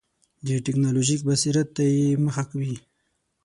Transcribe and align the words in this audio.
د 0.45 0.47
ټکنالوژیک 0.65 1.19
بصیرت 1.29 1.67
ته 1.75 1.83
یې 1.93 2.05
مخه 2.25 2.43
وي. 2.59 2.75